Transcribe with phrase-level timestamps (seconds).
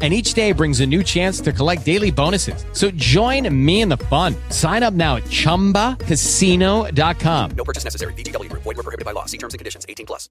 [0.00, 2.64] and each day brings a new chance to collect daily bonuses.
[2.72, 4.36] So join me in the fun.
[4.50, 7.50] Sign up now at ChumbaCasino.com.
[7.50, 8.12] No purchase necessary.
[8.12, 8.62] VGW Group.
[8.62, 9.24] Void were prohibited by law.
[9.24, 9.84] See terms and conditions.
[9.88, 10.28] 18 plus.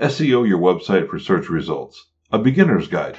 [0.00, 2.06] SEO your website for search results.
[2.30, 3.16] A beginner's guide.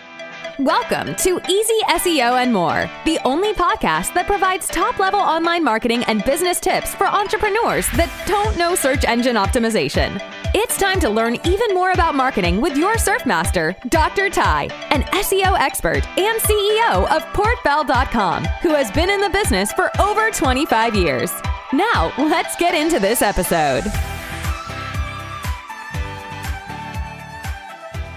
[0.60, 6.06] Welcome to Easy SEO and More, the only podcast that provides top level online marketing
[6.06, 10.22] and business tips for entrepreneurs that don't know search engine optimization.
[10.58, 14.30] It's time to learn even more about marketing with your surf master, Dr.
[14.30, 19.92] Ty, an SEO expert and CEO of PortBell.com, who has been in the business for
[20.00, 21.34] over 25 years.
[21.74, 23.84] Now, let's get into this episode.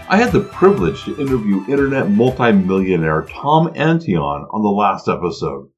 [0.08, 5.70] I had the privilege to interview internet multimillionaire Tom Antion on the last episode.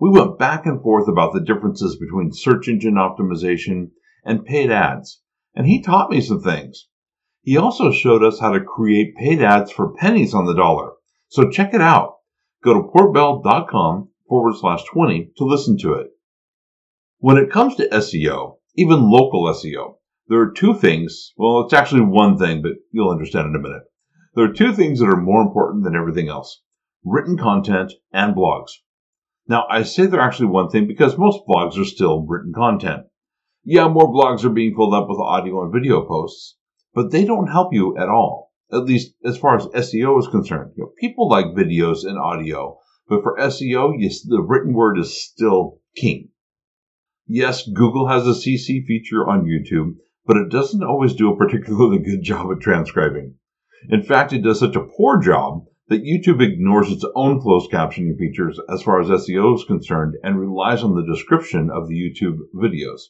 [0.00, 3.90] We went back and forth about the differences between search engine optimization
[4.24, 5.20] and paid ads,
[5.54, 6.86] and he taught me some things.
[7.42, 10.92] He also showed us how to create paid ads for pennies on the dollar.
[11.28, 12.16] So check it out.
[12.62, 16.08] Go to portbell.com forward slash 20 to listen to it.
[17.18, 19.96] When it comes to SEO, even local SEO,
[20.28, 21.32] there are two things.
[21.36, 23.82] Well, it's actually one thing, but you'll understand in a minute.
[24.34, 26.60] There are two things that are more important than everything else
[27.04, 28.72] written content and blogs.
[29.46, 33.06] Now, I say they're actually one thing because most blogs are still written content.
[33.70, 36.56] Yeah, more blogs are being filled up with audio and video posts,
[36.94, 40.72] but they don't help you at all, at least as far as SEO is concerned.
[40.74, 42.78] You know, people like videos and audio,
[43.10, 46.30] but for SEO, yes, the written word is still king.
[47.26, 51.98] Yes, Google has a CC feature on YouTube, but it doesn't always do a particularly
[52.02, 53.34] good job at transcribing.
[53.90, 58.16] In fact, it does such a poor job that YouTube ignores its own closed captioning
[58.16, 62.38] features as far as SEO is concerned and relies on the description of the YouTube
[62.54, 63.08] videos.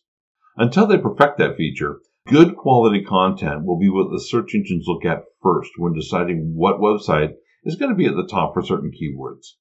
[0.60, 5.04] Until they perfect that feature, good quality content will be what the search engines look
[5.04, 8.90] at first when deciding what website is going to be at the top for certain
[8.90, 9.54] keywords.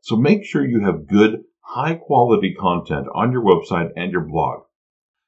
[0.00, 4.64] So make sure you have good, high quality content on your website and your blog.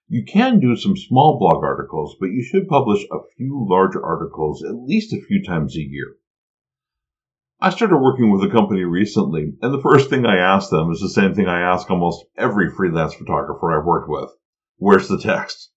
[0.09, 4.65] You can do some small blog articles, but you should publish a few large articles
[4.65, 6.17] at least a few times a year.
[7.61, 10.99] I started working with a company recently, and the first thing I asked them is
[10.99, 14.31] the same thing I ask almost every freelance photographer I've worked with.
[14.87, 15.71] Where's the text?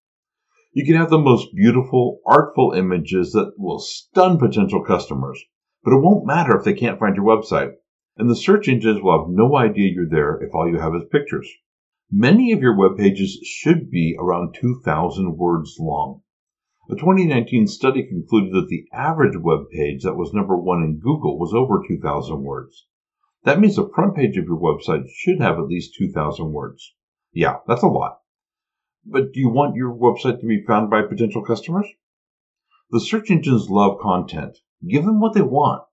[0.74, 5.42] You can have the most beautiful, artful images that will stun potential customers,
[5.82, 7.72] but it won't matter if they can't find your website,
[8.18, 11.08] and the search engines will have no idea you're there if all you have is
[11.10, 11.50] pictures.
[12.12, 16.24] Many of your web pages should be around 2,000 words long.
[16.90, 21.40] A 2019 study concluded that the average web page that was number one in Google
[21.40, 22.88] was over 2,000 words.
[23.46, 26.94] That means the front page of your website should have at least 2,000 words.
[27.32, 28.18] Yeah, that's a lot.
[29.10, 31.88] But do you want your website to be found by potential customers?
[32.92, 34.58] The search engines love content.
[34.88, 35.84] Give them what they want.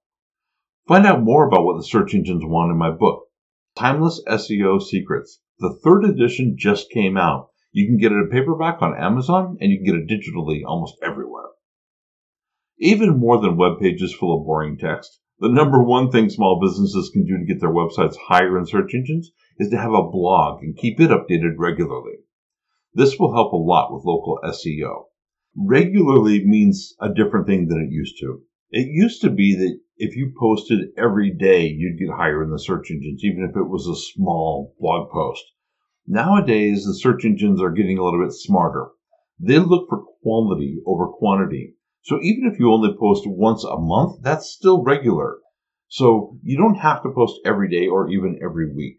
[0.88, 3.28] Find out more about what the search engines want in my book,
[3.76, 7.50] Timeless SEO Secrets the third edition just came out.
[7.70, 10.96] You can get it in paperback on Amazon and you can get it digitally almost
[11.00, 11.50] everywhere.
[12.78, 17.10] Even more than web pages full of boring text, the number one thing small businesses
[17.12, 20.62] can do to get their websites higher in search engines is to have a blog
[20.62, 22.23] and keep it updated regularly.
[22.96, 25.06] This will help a lot with local SEO.
[25.56, 28.42] Regularly means a different thing than it used to.
[28.70, 32.58] It used to be that if you posted every day, you'd get higher in the
[32.58, 35.44] search engines, even if it was a small blog post.
[36.06, 38.88] Nowadays, the search engines are getting a little bit smarter.
[39.40, 41.74] They look for quality over quantity.
[42.02, 45.38] So even if you only post once a month, that's still regular.
[45.88, 48.98] So you don't have to post every day or even every week.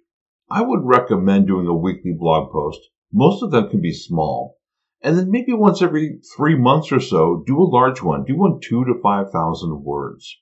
[0.49, 2.79] I would recommend doing a weekly blog post.
[3.11, 4.57] Most of them can be small.
[5.01, 8.23] And then maybe once every three months or so, do a large one.
[8.23, 10.37] Do one two to 5,000 words.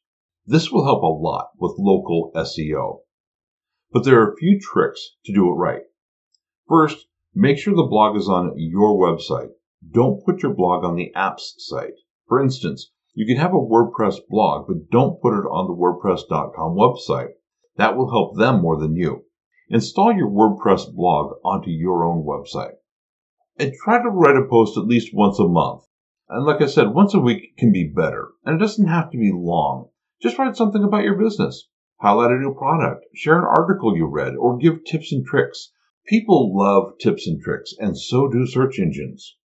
[0.45, 3.01] This will help a lot with local SEO.
[3.92, 5.83] But there are a few tricks to do it right.
[6.68, 9.50] First, make sure the blog is on your website.
[9.92, 11.95] Don't put your blog on the app's site.
[12.27, 16.75] For instance, you can have a WordPress blog, but don't put it on the WordPress.com
[16.75, 17.33] website.
[17.75, 19.25] That will help them more than you.
[19.74, 22.75] Install your WordPress blog onto your own website.
[23.58, 25.81] And try to write a post at least once a month.
[26.30, 28.28] And like I said, once a week can be better.
[28.46, 29.90] And it doesn't have to be long.
[30.22, 31.70] Just write something about your business.
[32.00, 33.06] Highlight a new product.
[33.16, 35.72] Share an article you read or give tips and tricks.
[36.06, 39.38] People love tips and tricks, and so do search engines.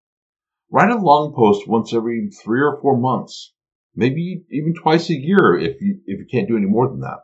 [0.71, 3.55] Write a long post once every three or four months,
[3.95, 7.21] maybe even twice a year if you, if you can't do any more than that.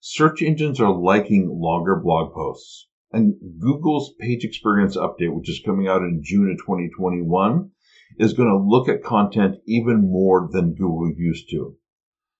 [0.00, 2.86] Search engines are liking longer blog posts.
[3.10, 7.72] And Google's page experience update, which is coming out in June of 2021,
[8.18, 11.76] is going to look at content even more than Google used to.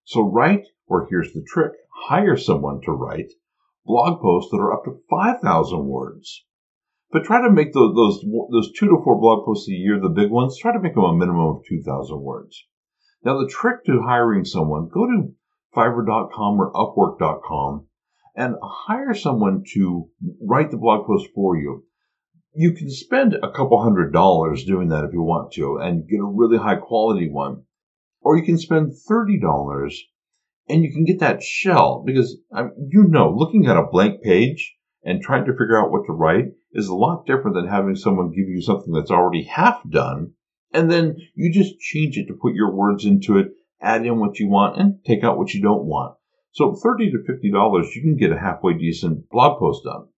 [0.04, 3.32] So write, or here's the trick, hire someone to write
[3.84, 6.44] blog posts that are up to 5,000 words.
[7.10, 10.10] But try to make those, those, those two to four blog posts a year, the
[10.10, 12.66] big ones, try to make them a minimum of 2,000 words.
[13.24, 15.34] Now, the trick to hiring someone, go to
[15.78, 17.86] fiverr.com or upwork.com
[18.34, 20.08] and hire someone to
[20.42, 21.84] write the blog post for you.
[22.52, 26.18] You can spend a couple hundred dollars doing that if you want to and get
[26.18, 27.62] a really high quality one.
[28.20, 29.94] Or you can spend $30
[30.68, 32.36] and you can get that shell because
[32.90, 36.46] you know, looking at a blank page and trying to figure out what to write
[36.72, 40.32] is a lot different than having someone give you something that's already half done
[40.72, 43.48] and then you just change it to put your words into it,
[43.80, 46.16] add in what you want and take out what you don't want.
[46.52, 50.08] So 30 to $50, you can get a halfway decent blog post done.